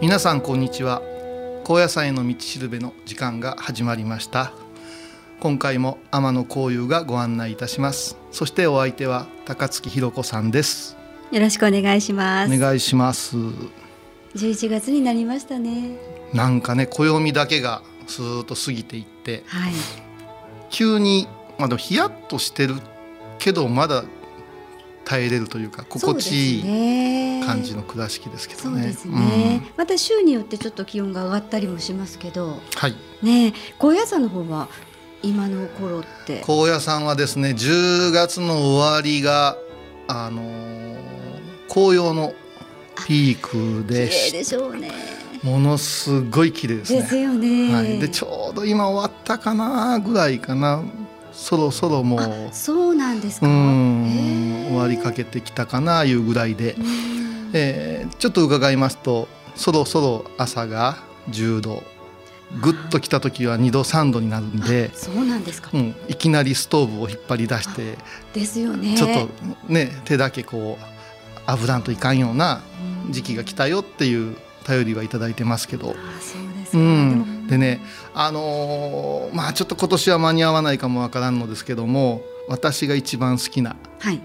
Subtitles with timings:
[0.00, 1.00] 皆さんこんにちは。
[1.64, 4.52] 高野山への道しるべの時間が始まりました。
[5.40, 8.18] 今回も天野幸雄がご案内いたします。
[8.30, 10.98] そしてお相手は高槻ひろ子さんです。
[11.32, 12.54] よろしくお願いします。
[12.54, 13.36] お願いします。
[14.34, 15.96] 11月になりましたね。
[16.34, 19.72] なんかね暦だけがスーッと過ぎていって、はい。
[20.68, 21.26] 急に
[21.58, 22.74] まあでもヒヤッとしてる
[23.38, 24.04] けどまだ
[25.04, 28.94] 耐えれるというか心地いいい感じの倉敷ですけどね。
[29.76, 32.96] また週によってちょっと気温が上がったりもしますけどうんはい。
[33.22, 34.68] ねえ高野山の方は
[35.22, 36.42] 今の頃って？
[36.44, 39.56] 高野山はですね10月の終わりが
[40.08, 40.94] あのー
[41.68, 42.32] 紅葉の
[43.06, 44.90] ピークでしでしょうね。
[45.42, 47.20] ものすごい綺麗ですですね。
[47.22, 50.82] よね、はい、でちょうど今終わったかなぐらいかな。
[51.32, 53.46] そろそろもうあそうなんですか。
[53.46, 56.74] うん終わりかけてきたかないうぐらいで。
[56.74, 57.50] う、ん。
[57.54, 60.98] えーちょっと伺いますとそろそろ朝が
[61.30, 61.82] 10度
[62.60, 67.96] ぐっと来た時は2度3度になるんであ、そうなんですか、うん、いきなりストーブを引っ張り出して
[68.32, 68.96] ですよね。
[68.96, 69.28] ちょっと
[69.72, 72.62] ね手だけこう炙らんといかんような
[73.10, 75.90] 時期が来たよっていう頼りはいただいてますけど。
[75.90, 77.80] あそうですか、うん、でね、
[78.14, 84.20] あのーまあちょっと今年は間に合わないかもわからんのですけども私が一番好きなはい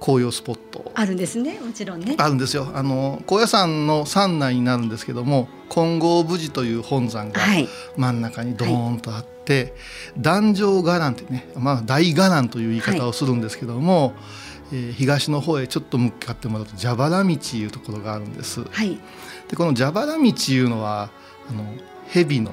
[0.00, 0.90] 紅葉スポット。
[0.94, 1.60] あるんですね。
[1.60, 2.16] もちろんね。
[2.18, 2.68] あるんですよ。
[2.74, 7.68] あの高野山の山内になるんですけども金剛無寺という本山がはい。
[7.96, 9.74] 真ん中にドーンとあって、
[10.18, 14.14] 壇上伽藍ってね、まあ、大伽藍という言い方をするんですけども、
[14.72, 18.62] えー東の方へちょっと向かってもらうと蛇腹道いうところがあるんです。
[18.64, 18.98] はい。
[19.48, 21.10] でこの蛇腹道いうのは
[21.48, 21.64] あの
[22.08, 22.52] 蛇の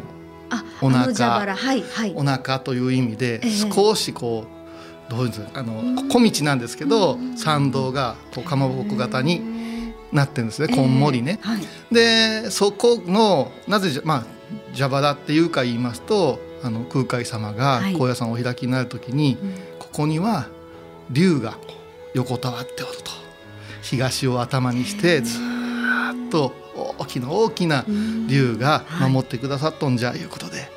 [0.50, 1.56] あお腹。
[1.56, 2.14] はいはい。
[2.16, 3.72] お腹という意味でええ。
[3.72, 4.57] 少しこう
[5.10, 10.68] どういうんですかあのん小道なんですけどうん参道がこうかまぼこ型になってるんですね。
[10.70, 11.40] えーこんもりね。
[11.42, 11.62] はい。
[11.94, 14.24] でそこのなぜじゃまあ
[14.74, 17.94] 蛇腹っていうか言いますとあの空海様がはい。
[17.94, 19.54] 高野山をお開きになる時に、うん。
[19.80, 20.48] ここには
[21.10, 21.58] 竜が
[22.14, 23.12] 横たわっておると。
[23.82, 26.54] 東を頭にしてずーっと
[27.00, 27.86] 大きな大きな
[28.28, 30.68] 竜が守ってくださっとんじゃいうことで、へー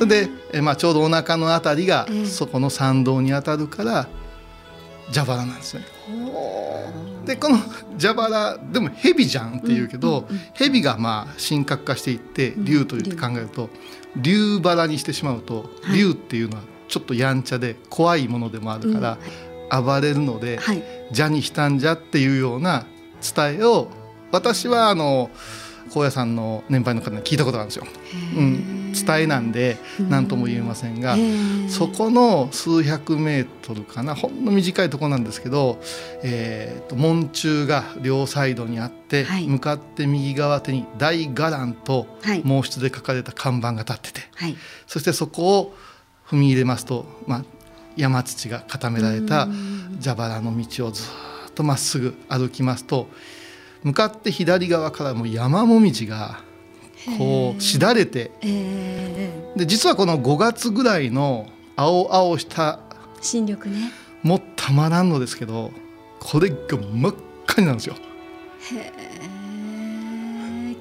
[0.00, 4.08] それで、えまあ、ちょうどお腹のあたりがええそこの参道に当たるから
[5.12, 5.84] 蛇腹なんですね。
[7.26, 7.58] でこの
[8.00, 13.68] 蛇腹でも蛇じゃんって言うけど、蛇がまあ神格化していってん竜と言って考えると
[14.16, 15.98] 竜腹にしてしまうとはい。
[15.98, 19.18] 竜っていうのはちょっとやんちゃで怖いものでもあるか
[19.70, 20.82] ら暴れるのではい。
[21.14, 22.86] 蛇にしたんじゃっていうような
[23.20, 23.88] 伝えを
[24.32, 25.28] 私はあの
[25.92, 27.86] 高野山の年配の方に聞いたことがあるんですよ。
[28.36, 29.76] うん、伝えなんで
[30.08, 31.16] 何とも言えませんが
[31.68, 35.80] そこの数百メートルかなほんの短いところなんですけど、
[36.22, 39.46] えー、と門柱が両サイドにあって、はい。
[39.46, 42.42] 向かって右側手に「大伽藍」とはい。
[42.42, 44.56] 毛筆で書かれた看板が立っててはい。
[44.86, 45.74] そしてそこを
[46.28, 47.44] 踏み入れますと、まあ、
[47.96, 49.98] 山土が固められたうん。
[50.02, 53.08] 蛇腹の道をずーっとまっすぐ歩きますと
[53.82, 56.40] 向かって左側からも山もみじが
[57.18, 61.46] こうしだれて、えで実はこの5月ぐらいの
[61.76, 62.78] 青々したー、
[63.22, 63.90] 新緑ね。
[64.22, 65.72] もうたまらんのですけど
[66.18, 67.14] これが真っ
[67.46, 67.94] 赤になるんですよ。
[67.94, 67.98] へ
[68.76, 68.90] え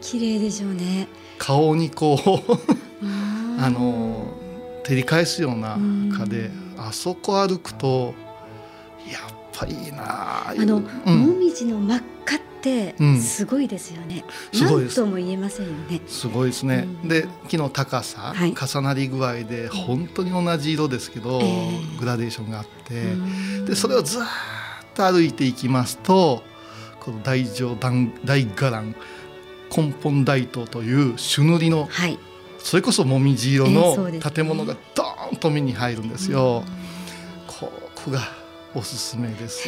[0.02, 1.08] 綺麗でしょうね。
[1.38, 2.54] 顔にこう
[3.06, 4.34] ああの
[4.84, 5.78] 照り返すような
[6.14, 8.14] 赤であそこ歩くと
[9.10, 11.20] やっぱいいなああの、うん。
[11.20, 13.20] もみじの真っ赤ってうん。
[13.20, 14.24] すごいですよね、
[14.54, 15.00] すごいです。
[15.00, 16.02] なんとも言えませんよね。
[16.08, 17.10] すごいですね、うん。
[17.10, 18.54] で木の高さ、はい。
[18.54, 22.00] 重なり具合で本当に同じ色ですけど、ええ。
[22.00, 23.16] グラデーションがあって、う
[23.62, 23.66] ん。
[23.66, 24.26] でそれをずーっ
[24.94, 26.44] と歩いていきますと
[27.00, 28.96] この大乗大大伽藍
[29.76, 32.18] 根本大塔という朱塗りのはい。
[32.60, 36.64] それこそもみじ色ええの建物がドーンと目に入るんですよ。
[37.48, 38.20] ここが
[38.76, 39.68] おすすめです。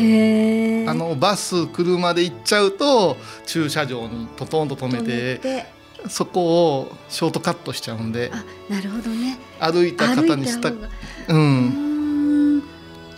[0.90, 5.66] あのバス車で行っちゃうと駐車場にトトンと止めて
[6.08, 9.38] そこをショートカットしちゃうんであなるほどね。
[9.60, 10.78] 歩いた歩方にしたう、
[11.30, 12.64] うんん。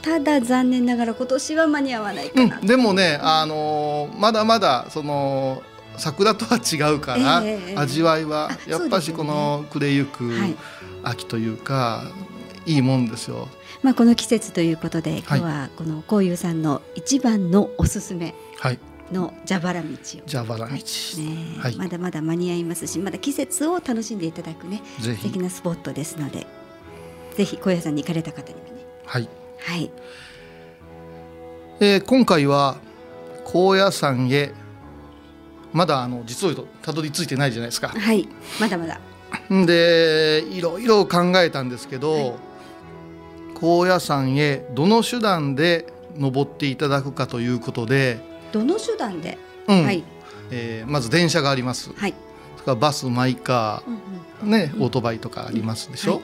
[0.02, 5.64] ただ残念ながら今年は間に合わないかな、うん、でもねあのーまだまだその
[5.98, 7.76] 桜とは違うから、ええええ。
[7.78, 10.56] 味わいはあやっぱしこの暮れゆくはい。
[11.04, 12.04] 秋というか、
[12.66, 13.50] い、いもんですよ。
[13.84, 15.40] まあ、この季節ということで今はい。
[15.40, 18.80] 日はこのこういうさんの一番のおすすめはい、
[19.12, 19.94] の蛇腹道を、
[20.26, 20.80] じゃあバラ道、ね
[21.60, 21.76] はい。
[21.76, 26.48] まだまだ間に合いますしまだ季節を楽しんでいただくね素敵なスポットですので
[27.36, 28.86] ぜひ小屋さんに行かれた方にもね。
[29.06, 29.28] はい。
[29.60, 29.92] はい。
[31.80, 32.78] えー今回は
[33.46, 34.54] 高野山へ
[35.74, 37.90] まだあの実を言うとたどり着いてないじゃないですか。
[37.90, 38.30] はい。
[38.62, 39.00] まだまだ。
[39.54, 42.34] んでいろいろ考えたんですけど、はい
[43.56, 45.86] 高野山へどの手段で
[46.18, 48.20] 登っていただくかということで、
[48.52, 49.84] どの手段で、うん。
[49.84, 50.04] はい。
[50.52, 51.92] えーまず電車があります。
[51.96, 52.14] はい、
[52.58, 53.82] それからバスマイカ
[54.42, 56.14] うんーねオートバイとかありますでしょ？
[56.14, 56.22] はい。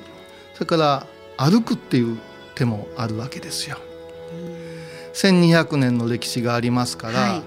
[0.54, 2.18] それから歩くっていう
[2.56, 3.78] 手もあるわけですよ。
[4.34, 4.50] うん。
[5.14, 7.44] 1200年の歴史がありますから、はい。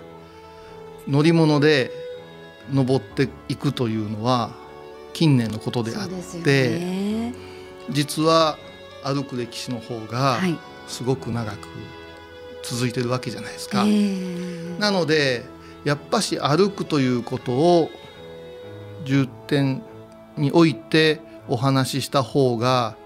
[1.10, 1.90] 乗り物で
[2.72, 4.52] 登っていくというのは
[5.12, 6.08] 近年のことであっ
[6.42, 7.34] て、ね。
[7.90, 8.56] 実は
[9.04, 10.58] 歩く歴史の方がはい。
[10.88, 11.68] すごく長く
[12.62, 13.82] 続いてるわけじゃないですえか。
[13.84, 15.44] ーなので
[15.84, 17.90] やっぱし歩くということを
[19.04, 19.82] 重点
[20.36, 22.96] に置いてお話しした方が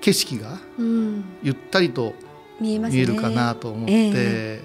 [0.00, 2.14] 景色がうん、ゆったりと
[2.60, 4.60] 見えるかなと思って、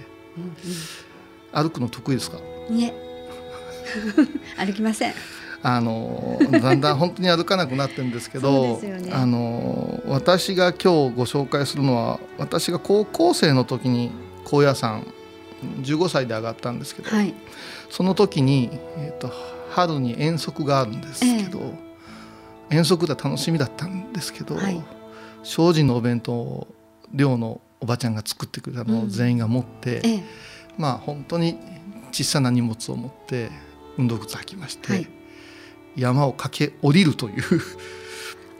[1.54, 2.38] 歩くの得意ですか？
[2.70, 2.94] うんね
[4.58, 5.14] 歩きません
[5.62, 9.12] あのだんだん本当に歩かなくなってるんですけどね。
[9.12, 14.12] あの私が今日ご紹介するのは私が高校生の時に
[14.46, 15.06] 高野山
[15.82, 17.34] 15歳で上がったんですけど、はい。
[17.90, 19.32] その時に、えー、と
[19.72, 21.74] 春に遠足があるんですけど、
[22.70, 24.82] 遠足が楽しみだったんですけど、はい。
[25.44, 26.68] 精進のお弁当を
[27.14, 30.24] 寮のおばちゃんが作ってくれたのを全員が持って、ええ。
[30.78, 31.60] まあ本当に
[32.14, 33.50] 小さな荷物を持って
[33.98, 35.19] 運動靴履きまして、はい
[35.96, 37.44] 山を駆け下りるという。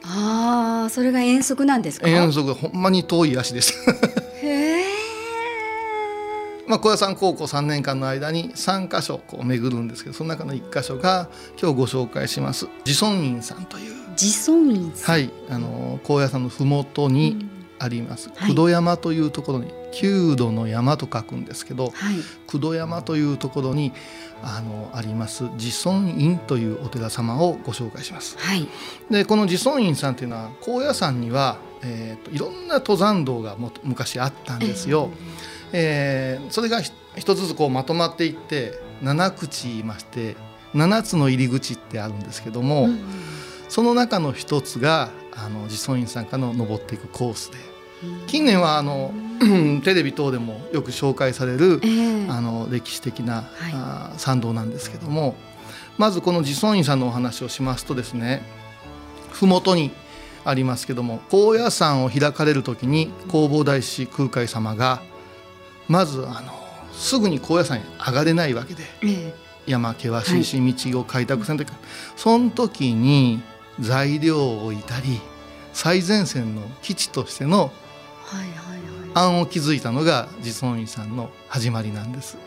[0.04, 2.08] ああそれが遠足なんですか？
[2.08, 3.92] 遠足がほんまに遠い足でした。
[4.46, 4.86] へえ
[6.68, 11.28] まあ小屋さん高校3年間の間に3箇所こう巡るんですけどその中の1箇所が
[11.62, 12.68] 今日ご紹介します。
[12.86, 13.94] 自尊院さんという。
[14.12, 15.16] 自尊院さん。
[15.16, 17.48] はいあの高野山の麓に
[17.80, 18.30] あります。
[18.36, 18.50] はい。
[18.52, 21.94] 九度山というところに九度の山と書くんですけどはい。
[22.48, 23.92] 九度山というところに
[24.44, 28.38] あのあります自尊院というお寺様をご紹介します。
[28.40, 28.68] はい。
[29.10, 35.10] でこの自尊院さんというのは高野山には、えーといろんな登山道がもと昔あったんですよ。
[35.74, 40.36] えーそれがひ一つずつこうまとまっていって7口いまして
[40.74, 43.00] 7つの入り口ってあるんですけども、うんうん。
[43.68, 47.58] その中の一つがあの自尊院さんからの登っていくコースで
[48.04, 48.28] うん。
[48.28, 49.12] 近年はあの
[49.84, 52.30] テレビ等でもよく紹介されるええ。
[52.30, 53.46] あの歴史的な、はい。
[53.74, 55.36] あー参道なんですけども
[55.98, 58.42] まずこの自尊院さんのお話をしますとですね
[59.32, 59.92] 麓に
[60.46, 65.02] ありますけども高野山を開かれる時に弘法大師空海様が
[65.88, 66.54] まずあの
[66.94, 69.34] すぐに高野山へ上がれないわけでえ
[69.68, 71.78] 山険しいし道を開拓せんといかん
[72.16, 73.42] その時に
[73.80, 75.20] 材料を置いたり
[75.74, 77.72] 最前線の基地としての
[78.26, 78.69] はいはい
[79.14, 82.38] 案を築いたのが自尊院さんの始まりなんです。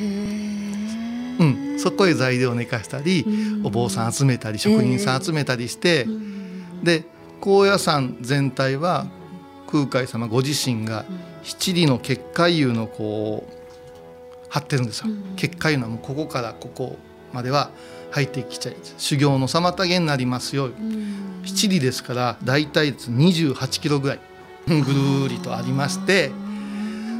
[0.00, 3.24] うん、そこへ材料を寝かしたり、
[3.64, 6.84] お坊さん集めたり職人さん集めたりして、うん。
[6.84, 7.04] で
[7.40, 9.06] 高野山全体は
[9.70, 11.04] 空海様ご自身が
[11.42, 13.52] 七里の結界湯のこう
[14.48, 15.36] 張ってるんですよ、うん。
[15.36, 16.96] 結界いうのはもうここからここ
[17.32, 17.70] までは
[18.10, 20.66] 入ってきちゃい修行の妨げになりますよ。
[20.66, 21.42] うん。
[21.44, 24.20] 七里ですから大体28キロぐらい
[24.68, 26.30] ぐるーりとありまして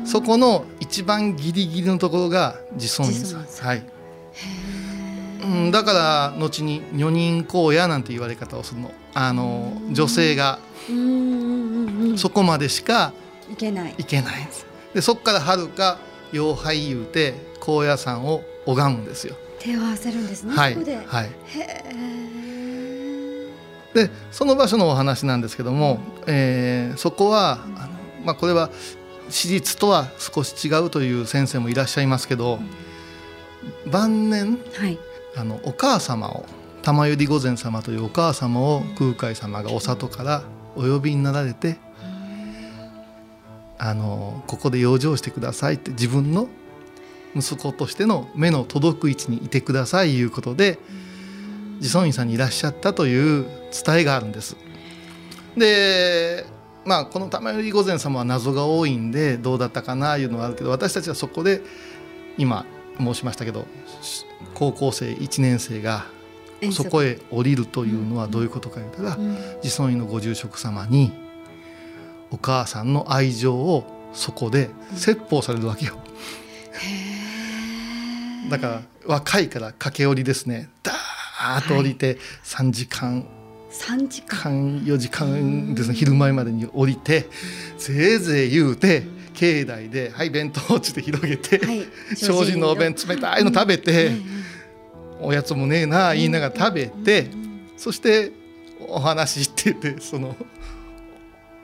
[0.05, 3.67] そこの一番ギリギリのところが自尊院さん。
[3.67, 3.83] はい、
[5.43, 8.91] うん、だから後に女人荒野なんて言われ方をするの。
[9.13, 10.61] あの女性が
[12.17, 13.13] そこまでしか
[13.53, 13.95] いけない。
[13.99, 14.45] 行けない。
[14.45, 14.47] ん
[14.95, 15.99] でそこからはるか
[16.33, 19.37] 妖拝言うて高野山を拝むんですよ。
[19.59, 20.73] 手を合わせるんですね、はい。
[20.73, 21.27] そこで、はい。
[21.27, 22.38] へえ
[23.99, 27.89] でその場所のお話なんですけども、えーそこはあの、
[28.25, 28.71] まあ、これは
[29.29, 32.61] 史実とは少し違うという先生もいらっしゃいますけど、
[33.91, 34.99] 晩年はい。
[35.37, 36.45] あのお母様を
[36.83, 40.43] 玉百合御前様というお母様を空海様がお里から
[40.75, 41.77] お呼びになられて
[43.79, 46.49] あのここで養生してくださいって自分の
[47.37, 50.79] 息子としての目の届く位置にいてくださいいうことで
[51.79, 53.47] 自尊院さんにいらっしゃったという
[53.85, 54.57] 伝えがあるんです。
[55.57, 56.45] で
[56.85, 61.61] まあこの玉百合御前様は謎が多いんでどうだったかないうのはあるけど私たちはそこで
[62.39, 62.65] 今
[62.99, 63.67] 申しましたけど
[64.01, 66.07] し高校生1年生が
[66.73, 69.37] そこへ降りるというのはどういうことか言ったらうん。
[69.63, 71.13] 自尊院のご住職様に
[72.31, 75.97] お母さんの愛情をそこで説法されるわけよ。
[78.51, 80.71] だから若いから駆け下りですね。
[80.83, 83.27] ダーッと降りて3時間。
[83.71, 84.39] 三時間。
[84.39, 85.95] 間4時間ですね。
[85.95, 87.27] 昼前までに降りて
[87.77, 89.03] ぜいぜい言うて
[89.35, 91.87] 境内で「はい弁当」っつって広げて、はい。
[92.15, 94.39] 精進のお弁冷たいの食べて、うん
[95.21, 97.27] おやつもねえな言いながら食べて、
[97.77, 98.33] そして
[98.89, 100.37] お話しててその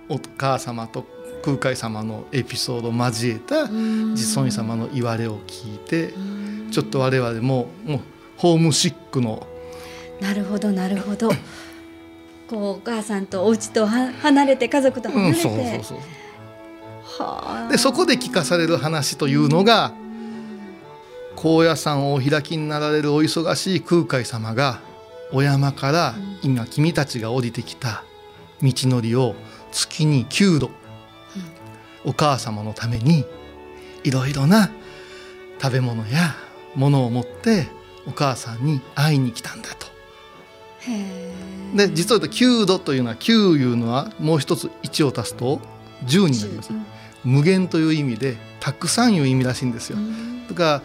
[0.08, 1.06] お母様と
[1.44, 6.70] 空海様のエピソードを交えた自尊院様の言われを聞いてうん。
[6.70, 8.00] ちょっと我々ももう
[8.36, 9.46] ホームシックの
[10.20, 11.30] なるほどなるほど。
[12.48, 15.98] こうお母さんとお家とは離れて家族と離うんれて、そうそうそう。
[17.24, 17.68] はあ。
[17.70, 19.92] でそこで聞かされる話というのが
[21.36, 24.80] 高野山をお開きになられるお忙しい空海様が
[25.32, 28.04] お山から今君たちが降りてきた
[28.62, 29.34] 道のりを
[29.72, 30.70] 月に9度
[32.04, 33.24] お母様のために
[34.04, 34.70] いろいろな
[35.60, 36.34] 食べ物や
[36.74, 37.68] 物を持って
[38.06, 39.93] お母さんに会いに来たんだと。
[41.74, 45.60] で実は言うと9度というのは9いうのはもう一つ1を足すと
[46.04, 46.70] 10になります。
[47.24, 49.98] 無限という意味でたくさんいう意味らしいんですよ。
[50.48, 50.82] だから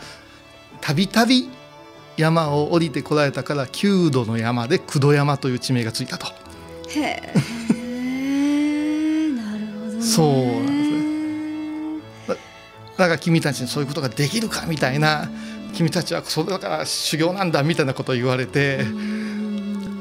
[0.82, 1.50] たびたび
[2.18, 6.28] 山を降りてこられたから9度の山で九度山という地名がついたと。
[6.90, 7.22] へ
[7.72, 10.02] えなるほどね。
[10.02, 10.28] そう
[10.64, 12.00] なん
[12.98, 15.30] だから君たちにそういうことができるかみたいな
[15.74, 18.86] 君たちはそれだから修行なんだみたいなことを言われて、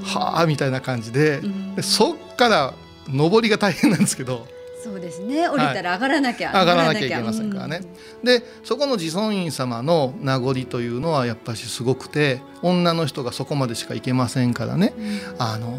[0.08, 1.74] はあみたいな感じでうん。
[1.74, 2.74] でそっから
[3.08, 4.46] 登りが大変なんですけど
[4.82, 5.48] そうですね。
[5.48, 7.80] 降りたら上がらなきゃ、上がらなきゃいけませんからね。
[8.22, 14.94] でそこの自尊院様の名残というのはやっぱしすごくて女の人がそこまでしか行けませんからね。
[14.96, 15.20] うん。
[15.38, 15.76] あの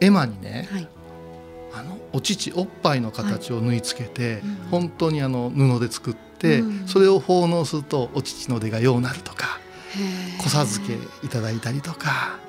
[0.00, 0.88] 絵馬にねはい。
[1.72, 4.54] あのお乳おっぱいの形を縫い付けて、うん。
[4.70, 6.88] 本当にあの布で作って、うん。
[6.88, 9.60] それを奉納するとお乳の出がようなるとか
[9.96, 10.02] へ
[10.36, 12.40] え子授けいただいたりとか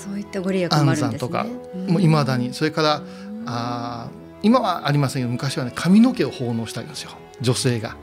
[0.00, 1.18] そういったご利益もあ安るんね。
[1.18, 1.46] 産とか
[1.88, 3.02] もういまだにそれから
[3.46, 7.10] あー今はありませんけど昔はね髪の毛を奉納したりですよ。
[7.40, 7.96] 女性が。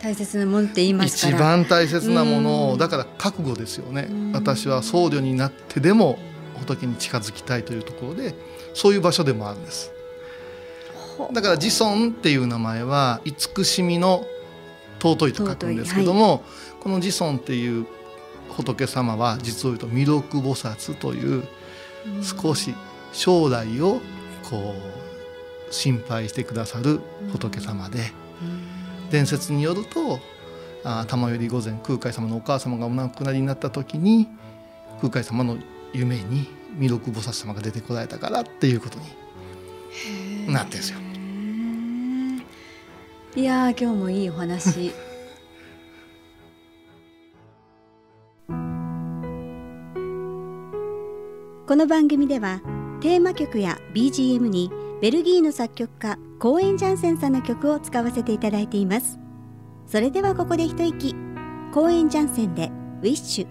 [0.00, 2.70] 大切なものって言いますか一ら番大切なものうん。
[2.74, 4.06] をだから覚悟ですよね。
[4.10, 4.32] うん。
[4.32, 6.18] 私は僧侶になってでも
[6.60, 8.34] 仏に近づきたいというところで
[8.74, 9.90] そういう場所でもあるんです。
[11.16, 14.24] ほだから自尊っていう名前は慈しみの
[15.00, 16.44] 尊いと書くんですけども、
[16.80, 17.86] この自尊っていう
[18.58, 21.44] 仏様は実を言うと弥勒菩薩という
[22.22, 22.74] 少し
[23.12, 24.00] 将来を
[24.50, 24.74] こ
[25.70, 27.00] う心配してくださる
[27.32, 28.10] 仏様で、
[29.10, 30.18] 伝説によると
[31.06, 34.26] 玉百合御前空海様のお母様がお亡くなりになった時に
[35.00, 35.56] 空海様の
[35.92, 36.48] 夢に
[36.78, 38.98] 弥勒菩薩様が出てこられたからっていうこと
[40.46, 40.98] になってるんですよ。
[43.36, 44.92] いやー今日もいいお話
[51.68, 52.62] この番組では
[53.02, 54.70] テーマ曲や BGM に
[55.02, 59.18] ベルギーの作曲家コーエン・ジャンセンさんの曲を使わせていただいています。
[59.86, 61.14] それではここで一息。
[61.74, 62.70] コーエン・ジャンセンで
[63.04, 63.46] 「ウィッシュ」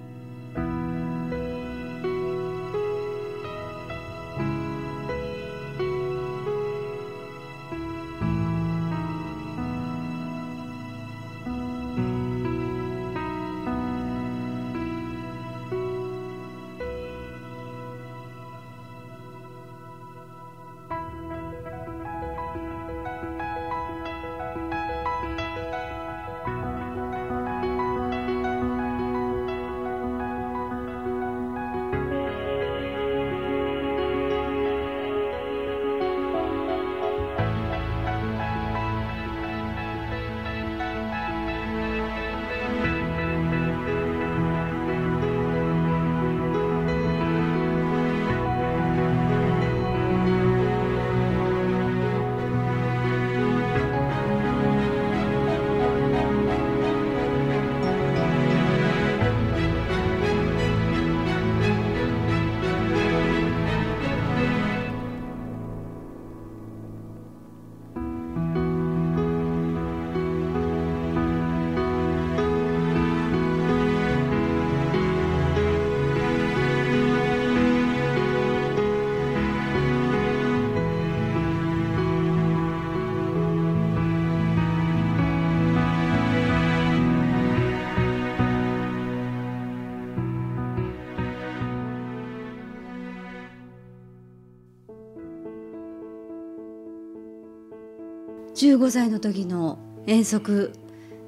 [98.68, 100.74] 15歳の時の遠足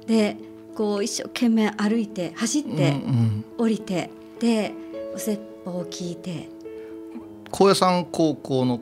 [0.06, 0.36] で
[0.74, 2.94] こう一生懸命歩いて走って
[3.56, 4.72] 降りて、で
[5.14, 6.48] お説法を聞いて。
[7.50, 8.80] 高野山高校の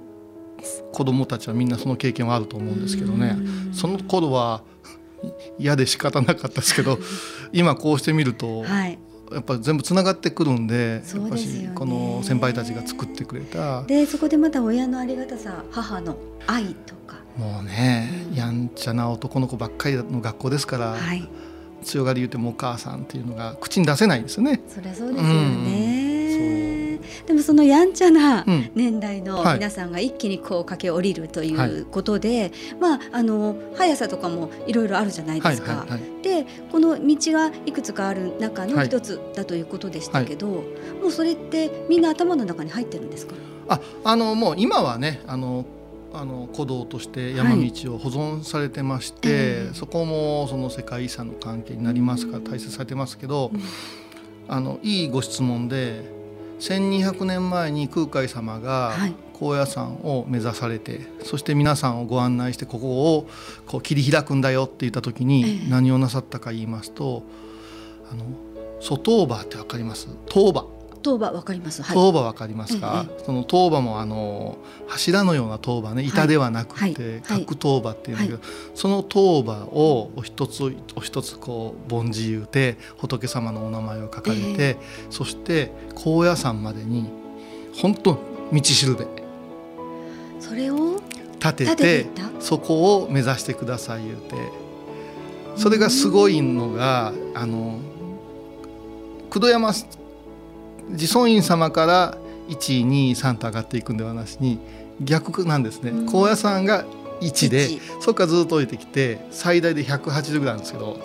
[0.92, 3.36] 子供たちはみんなその経験はあると思うんですけどね。
[3.38, 3.72] うん。
[3.72, 4.62] その頃は
[5.58, 6.98] い嫌で仕方なかったですけど
[7.52, 8.98] 今こうしてみるとはい。
[9.30, 13.82] やっぱり全部つながってくるんでそやっぱしこの先輩たちが作ってくれた。
[13.82, 16.16] でそこでまた親のありがたさ母の
[16.46, 21.26] 愛とかもうねうんやんちゃな男の子ばっかりの学校ですからはい。
[21.84, 24.60] 強がり言うてもお母さんっていうのが口に出せないんですよね。
[24.66, 26.18] そりゃそうですよね、うん
[27.26, 28.70] でもそのやんちゃなうん。
[28.74, 29.54] 年代のはい。
[29.54, 31.70] 皆さんが一気にこう駆け下りるといはい。
[31.70, 35.72] うことで、まああの速さとかもいろいろあるじゃないですか。
[35.72, 36.22] はいはいはい。
[36.22, 38.86] でこの道がいくつかある中のはい。
[38.86, 40.62] 一つだということでしたけど、も
[41.06, 43.34] うそれってみんな頭の中に入ってるんですか？
[43.68, 45.64] ああのもう今はねあの
[46.12, 53.60] あの古道として山道を保存されてまして、ええそこもその世界遺産の関係になりますから大切されてますけど、うん。
[54.48, 56.10] あのいいご質問で
[56.60, 59.14] 1200年前に空海様がはい。
[59.34, 63.28] 高野山を目指されてそして皆さんをご案内してここを
[63.68, 65.70] こう切り開くんだよって言った時にええ。
[65.70, 67.22] 何をなさったか言いますと、
[68.10, 68.24] あの
[68.80, 70.08] 外場ってわかります？
[70.26, 70.66] 当場
[71.02, 71.82] 当場わかります。
[71.82, 71.96] はい。
[71.96, 76.02] 当場わかりますか、えその当場もあの柱のような当場ね。
[76.02, 76.94] 板ではなくはい。
[76.94, 77.44] てはい。
[77.44, 78.38] 角当場っていうんだけど、
[78.74, 84.76] その当場をお一つお一つこう凡字言うて仏様のお名前を書かれて、え
[85.10, 87.08] そして高野山までに
[87.80, 88.18] 本当
[88.52, 89.06] 道しるべ。
[90.40, 91.00] それを
[91.38, 92.06] 立て立て。
[92.40, 94.68] そこを目指してください言うて。
[95.58, 97.80] それがすごいのがあの
[99.28, 99.72] 九度山
[100.90, 104.58] 自尊院様から123と上がっていくんではなしに
[105.00, 106.84] 逆なんですねうん高野山が
[107.20, 110.98] 1で一そこからずっと降りてきて最大で180ぐらいなんですけど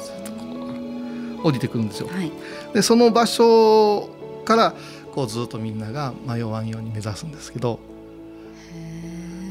[1.43, 2.07] 降りてくるんですよ。
[2.07, 2.31] はい。
[2.73, 4.09] でその場所
[4.45, 4.73] から
[5.13, 7.79] こうずっとみんなが迷わんように目指すんですけど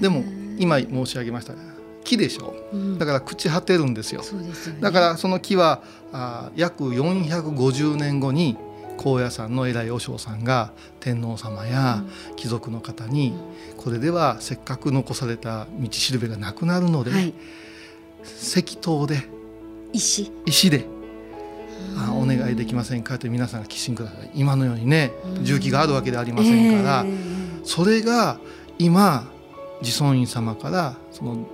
[0.01, 0.25] でも
[0.59, 1.61] 今申し上げましたが
[2.05, 4.23] 木でしょうんだから朽ち果てるんですよ。
[4.23, 4.81] すよね。
[4.81, 8.57] だからその木はあー約450年後に
[8.99, 12.05] 高野山の偉い和尚さんが天皇様や
[12.37, 13.35] 貴族の方に
[13.77, 17.35] これではせっかく残された道しるべがなくなるので、はい。
[18.23, 19.23] 石塔で
[19.93, 20.31] 石。
[20.47, 20.87] 石で
[21.97, 23.19] あお願いできませんか？
[23.19, 24.31] と皆さんが寄進ください。
[24.35, 25.45] 今のようにねうん。
[25.45, 28.39] 重機があるわけではありませんから、ええそれが
[28.79, 29.29] 今
[29.83, 31.47] 自尊院様からその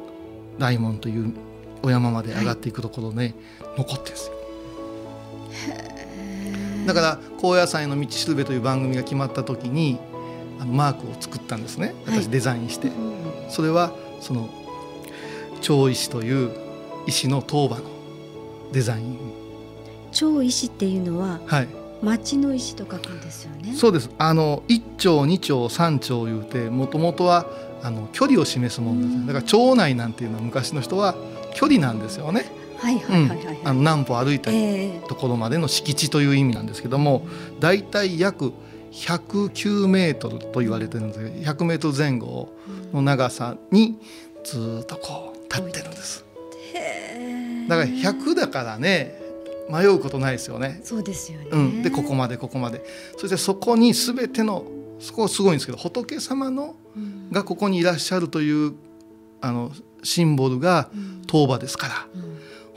[0.58, 1.32] 大門という
[1.82, 3.34] お山まで上がっていくところね、
[3.76, 4.34] 残ってるんですよ
[6.88, 9.98] だから高野山への道しるべという番組が決まった時に
[10.58, 11.94] あのマークを作ったんですね。
[12.06, 12.22] はい。
[12.22, 13.18] 私デザインして、うん
[13.50, 14.48] それはその
[15.60, 16.50] 長石という
[17.06, 17.82] 石の塔場の
[18.72, 19.18] デザイン。
[20.12, 21.68] 超石っていうのははい。
[22.02, 23.74] 町の石と書くんですよね。
[23.74, 24.10] そうです。
[24.16, 27.46] あの1丁2丁3丁言うてもともとは
[27.82, 29.26] あの距離を示すものですうん。
[29.26, 31.14] だから町内なんていうのは昔の人は
[31.54, 32.50] 距離なんですよね、
[33.64, 37.26] 何歩歩いたええところまでの敷地という意味なんですけども
[37.60, 38.52] だいたい約
[38.92, 42.52] 109メートルと言われてるんですけど100メートル前後
[42.92, 43.98] の長さに
[44.44, 46.24] ずーっとこう立ってるんです。
[47.68, 49.20] だから100だからね
[49.68, 50.80] 迷うことないですよね。
[50.82, 51.48] そうですよね。
[51.52, 52.82] うん、でここまでここまで。
[53.18, 54.64] そしてそこに全ての
[54.98, 57.30] そこすごいんですけど仏様のうん。
[57.30, 58.74] がここにいらっしゃるという
[59.42, 59.70] あの
[60.02, 61.22] シンボルがうん。
[61.26, 62.06] 当場ですから。
[62.14, 62.27] うん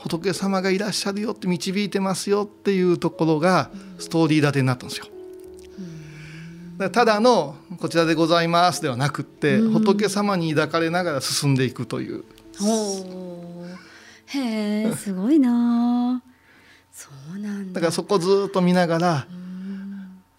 [0.02, 5.06] 仏様がいらっしゃるよって導いてますよっていうところがストーリー立てになったんですよ。
[6.76, 9.72] だただの「こちらでございます」ではなくってうん。
[9.72, 12.24] 仏様に抱かれながら進んでいくという。
[14.26, 16.20] へえすごいな。
[16.90, 17.74] そうなんだ。
[17.74, 19.28] だからそこずっと見ながら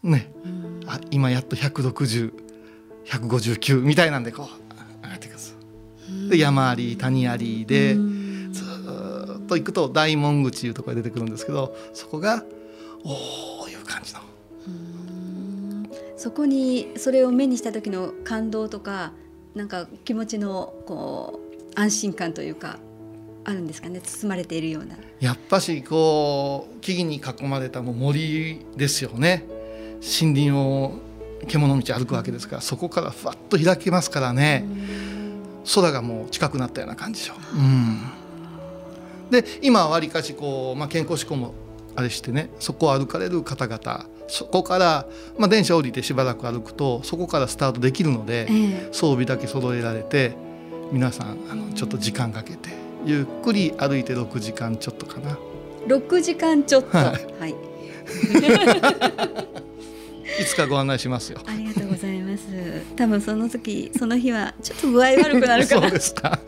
[0.04, 0.12] うん。
[0.12, 0.82] ねうん。
[0.89, 4.47] あ今やっと160159みたいなんでこう
[5.06, 5.38] 上がっていく
[6.12, 7.95] んで山あり谷ありで
[9.43, 12.43] っと行くと大門口いうところが出てくるんですけどそこが
[13.03, 14.21] おおいう感じの。
[14.67, 19.12] うんそこにそれを目にした時の感動とか
[19.56, 21.41] なんか気持ちのこ
[21.75, 22.79] う安心感というか
[23.43, 23.99] あるんですかね？
[23.99, 24.95] 包まれているような。
[25.19, 29.45] やっぱしこう木々に囲まれたもう森ですよね。
[30.01, 30.93] 森林を
[31.45, 34.65] 獣道歩くわけですからそこからふわっと開けますからね。
[35.75, 37.34] 空がもう近くなったような感じでしょ。
[37.53, 37.58] う。
[37.58, 37.99] うん
[39.29, 41.53] で今はわりかしこう、まあ、健康志向も
[41.95, 45.05] あれしてねそこを歩かれる方々そこから、
[45.38, 48.89] まあ、電車降りてしばらく歩くとそこからスタートできるのでええ。
[48.91, 50.36] 装備だけ揃えられて
[50.91, 52.69] 皆さんあのちょっと時間かけて
[53.05, 55.38] ゆっくり歩いて6時間ちょっとかな。
[55.88, 56.97] 6時間ちょっと。
[56.97, 57.49] ははい。
[57.51, 57.55] い、
[60.41, 61.39] いつかご案内しますよ。
[61.45, 62.43] ありがとうございます。
[62.95, 66.39] 多分その時その日はちょっと具合悪くなるか そうらですか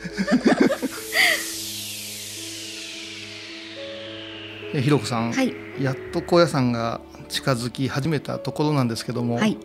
[4.75, 5.53] えひろこさん、はい。
[5.79, 9.57] やっと高野山が近づき始めたところなんですけども、はい。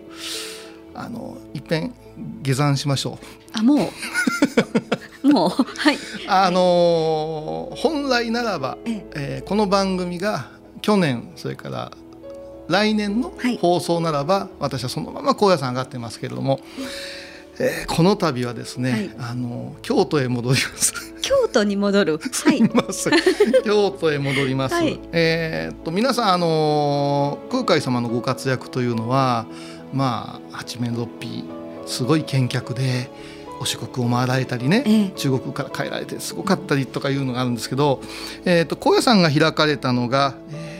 [0.95, 1.95] あのいっぺん
[2.43, 3.59] 下山しましょう。
[3.59, 3.91] あも
[5.25, 5.27] う。
[5.29, 5.99] もうはい。
[6.29, 9.07] あのー本来ならば、ええ。
[9.15, 11.93] えーこの番組が去年それから
[12.69, 13.59] 来年のはい。
[13.59, 16.61] 放送ならば、私はそのまま高野山上がってますけれども、
[17.61, 19.11] えーこの度はですね、はい。
[19.19, 20.95] あの京都へ戻ります。
[21.21, 22.19] 京都に戻る。
[22.19, 22.59] はい。
[22.59, 23.13] すみません。
[23.65, 24.75] 京都へ戻ります。
[24.75, 24.99] はい。
[25.13, 29.47] えーっと皆さんあのー空海様のご活躍というのは
[29.93, 31.45] まあ八面六臂
[31.87, 33.11] すごい見客で
[33.61, 35.09] お四国を回られたりね、ええ。
[35.17, 38.01] 中国から帰られてすごかったりとかいうのがあるんですけど、
[38.47, 40.71] えー、と高野山が開かれたのが、えー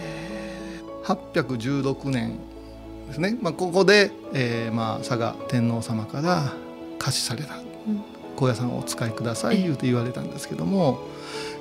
[1.03, 2.39] 816年
[3.09, 6.53] ですね、まあ、ここで、えーまあ、佐賀天皇様から
[7.01, 7.57] 貸しされた。
[7.57, 7.65] うん
[8.37, 9.63] 高野山をお使いくださいええ。
[9.65, 11.01] 言うて言われたんですけども、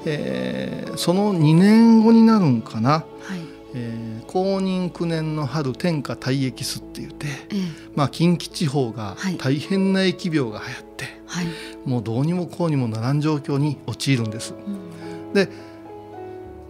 [0.05, 3.39] えーその2年後になるんかな、はい。
[3.73, 7.57] えー公認9年の春天下大疫巣って言って、ええ。
[7.95, 9.37] まあ、近畿地方がはい。
[9.37, 11.05] 大変な疫病が流行って。
[11.25, 11.45] はい、
[11.85, 14.53] もうどうにもこうにもならん状況に陥るんです。
[14.53, 15.33] うん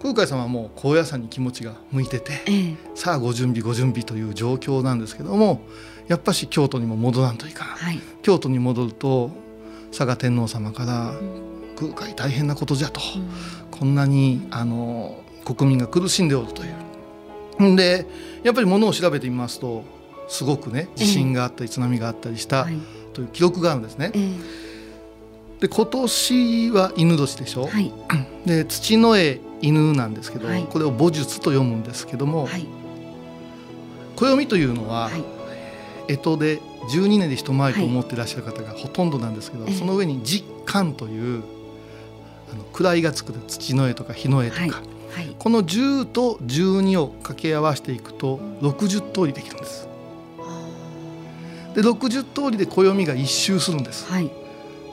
[0.01, 2.75] 空海様はもう高野山に気持ちが向いててええ。
[2.95, 5.61] さあご準備ご準備という状況なんですけども
[6.07, 7.67] やっぱし京都にも戻らんといかん。
[7.67, 9.31] はい、京都に戻ると
[9.91, 11.49] 佐賀天皇様からうん。
[11.75, 13.29] 空海大変なことじゃとうん。
[13.71, 16.67] こんなにあの国民が苦しんでおるとい
[17.59, 17.63] う。
[17.63, 18.05] んで
[18.43, 19.83] やっぱりものを調べてみますと
[20.29, 22.77] すごくね地震があったり津波があったりしたはい。
[23.13, 24.11] という記録があるんですね。
[24.15, 24.31] え
[25.59, 27.93] で今年は犬年でしょ、えはい。
[28.45, 30.63] で土の絵犬なんですけど、はい。
[30.63, 32.65] これを母術と読むんですけども、はい。
[34.15, 35.23] 暦というのは、はい。
[36.15, 39.73] 干支で12年で一回りと思っていらっしゃる方がほとんどなんですけど、ええ。
[39.73, 41.43] その上に実感という
[42.51, 44.81] あの位がつく土の絵とか日の絵とか、
[45.37, 49.87] この10と12を掛け合わせていくと60通りできるんです。
[51.75, 54.05] で60通りで暦が一周するんです。
[54.11, 54.31] はい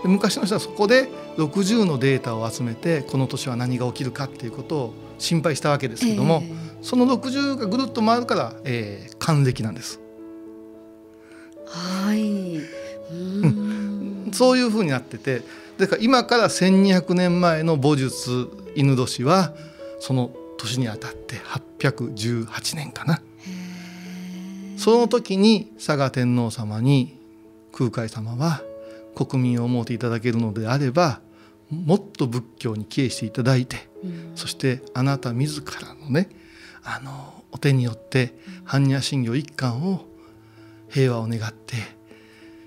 [0.06, 9.98] で昔の人はそこで60のデータを集めてこの年は何が起きるかっていうことを心配したわけですけども、えその60がぐるっと回るから、えー、還暦なんです。
[11.66, 12.58] えはい。
[13.10, 14.30] うん。
[14.32, 15.42] そういうふうになってて
[15.78, 19.54] だから今から1200年前の母術犬年は
[19.98, 23.20] その年にあたって818年かな。
[24.76, 27.18] その時に佐賀天皇様に
[27.72, 28.62] 空海様は
[29.16, 31.20] 国民を思っていただけるのであれば
[31.70, 34.32] もっと仏教に帰依していただいてうん。
[34.36, 36.28] そしてあなた自らのね
[36.84, 38.34] あのお手によって
[38.66, 40.04] 般若心経一巻を
[40.90, 41.76] 平和を願って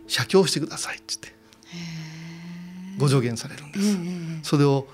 [0.07, 1.39] 写経してくださいって言って
[2.97, 3.97] ご助言されるんでえす。
[3.97, 4.87] えそれを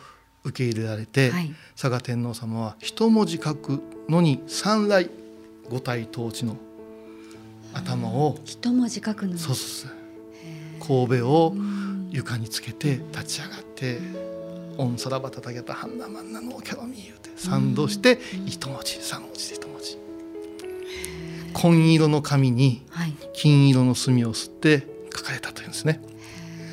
[0.43, 1.51] 受け入れられて、はい。
[1.71, 5.09] 佐賀天皇様は一文字書くのに三来
[5.69, 6.57] 五体統治の
[7.73, 10.04] 頭を一文字書くのそうそうそう
[10.87, 11.55] 神戸を
[12.11, 13.99] 床につけて立ち上がって
[14.77, 19.97] 「オンさらばたたけたハンナマンナのキャロミー」言うて賛同して一文字三文字で一文字
[21.53, 22.83] 紺色の紙に
[23.33, 26.01] 金色の墨を吸って書かれたというんですね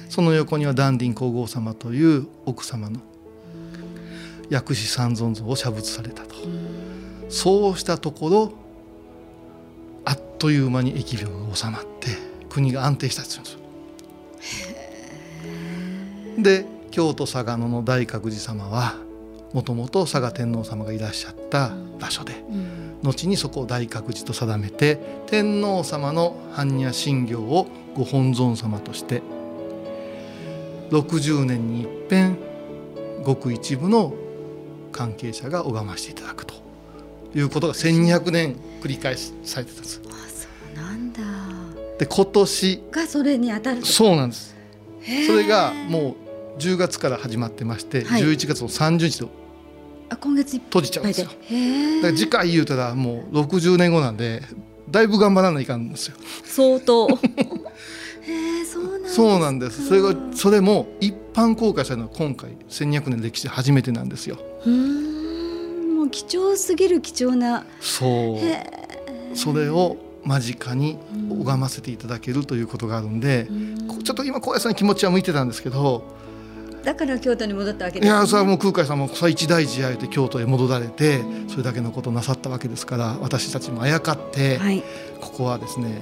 [0.09, 3.01] その横にはダンディン皇后様という奥様の
[4.51, 6.35] 薬師三尊像を写仏されたと
[7.31, 8.53] そうしたところ
[10.05, 12.09] あっという間に疫病が収まって
[12.51, 13.62] 国が安定したというんです
[16.43, 18.97] で京都嵯峨野の大覚寺様は
[19.53, 22.83] もともと嵯峨天皇様がいらっしゃった場所でうん。
[23.03, 29.23] 後にそこを大覚寺と定めて天皇様の般若心経をご本尊様として
[30.91, 32.39] 60年に一遍
[33.23, 34.15] ごく一部の
[34.93, 36.55] 関係者が拝ましていただくと
[37.35, 40.03] いうことが1200年繰り返しされてたんです。
[40.05, 41.21] あそうなんだ。
[41.99, 43.87] で今年がそれに当たると。
[43.87, 44.55] そうなんです。
[45.27, 46.22] それがもう
[46.59, 49.31] 10月から始まってまして、はい11月の30日と
[50.11, 51.27] あ今月閉じちゃうんでですよ。
[51.27, 54.43] だから次回言うたらもう60年後なんで
[54.91, 56.17] だいぶ頑張らないかんですよ。
[56.45, 57.09] 相当
[58.23, 59.89] へえそうなんですそうなんです。
[59.89, 64.39] それがそれも一般公開されるのは今回1200年歴史で初めてなんですよ。
[64.67, 69.37] うーんもう貴重すぎる貴重なそう。
[69.37, 70.99] それを間近に
[71.31, 76.05] うん拝ませていただけるということがあるんで、うんこちょっと今高野さんに気持ちは向いてたんですけど、
[76.85, 84.83] だから京都に戻ったわけです、ね、いやそれはもう空海さんも一大事あえて京都へ戻られてそれだけのことをなさったわけですから私たちもあやかって、はい、
[85.21, 86.01] ここはですね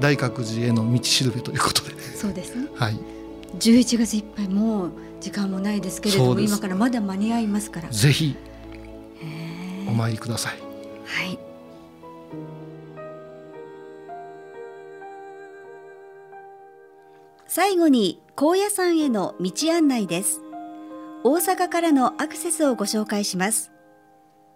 [0.00, 2.00] 大覚寺への道しるべということで。
[2.00, 2.68] そうですね。
[2.74, 2.98] はい。
[3.58, 7.88] 11月いっぱいもう時間もないですけれども今からまだ間に合いますから。
[7.88, 8.36] ぜひ
[9.88, 10.58] お参りください。
[11.04, 11.38] はい。
[17.46, 20.42] 最後に高野山への道案内です。
[21.24, 23.72] 大阪からのアクセスをご紹介します。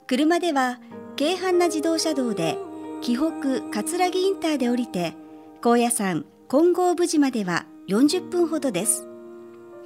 [0.07, 0.79] 車では
[1.17, 2.59] 京阪な自動車道で
[3.01, 5.15] 紀北葛城インターで降りて
[5.63, 9.09] 高野山金剛無寺までは40分ほどです。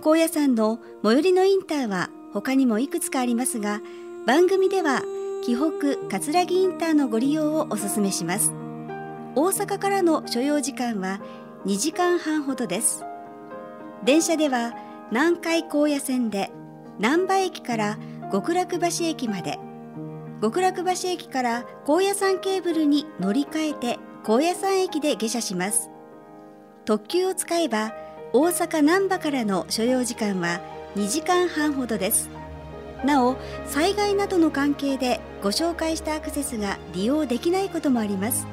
[0.03, 3.81] 高野山の最寄りのインターは他にもいくつかありますが
[4.27, 5.03] 番組では
[5.45, 8.53] 紀北葛城インターのご利用をお勧めします。
[9.37, 11.21] 大阪からの所要時間は
[11.65, 13.05] 2時間半ほどです。
[14.05, 14.75] 電車では
[15.11, 16.51] 南海高野線で
[16.99, 17.99] 難波駅から
[18.31, 19.59] 極楽橋駅まで
[20.43, 25.91] 極楽橋駅から高野山ケーブルに乗り換えて高野山駅で下車します。
[26.85, 27.95] 特急を使えば
[28.35, 30.61] 大阪難波からの所要時間は
[30.97, 32.29] 2時間半ほどです。
[33.05, 33.37] なお
[33.67, 38.47] 災害などの関係でご紹介したアクセスが利用できないこともあります。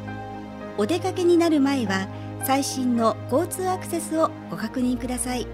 [0.77, 2.07] お出かけになる前は
[2.45, 5.47] 最新の交通アクセスをご確認ください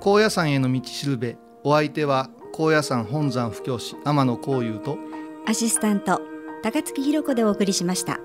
[0.00, 4.98] 高野山への道しるべお相手は高野山本山布教師天野幸雄と
[5.46, 6.20] アシスタント
[6.62, 8.18] 高槻弘子でお送りしました。